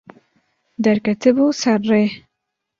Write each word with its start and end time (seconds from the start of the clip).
Derketibû 0.83 1.45
ser 1.61 1.77
rê. 1.89 2.03